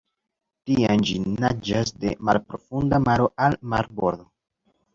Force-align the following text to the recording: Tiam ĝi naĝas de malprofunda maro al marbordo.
Tiam 0.69 1.03
ĝi 1.09 1.17
naĝas 1.43 1.93
de 2.05 2.15
malprofunda 2.31 3.03
maro 3.07 3.31
al 3.47 3.61
marbordo. 3.77 4.31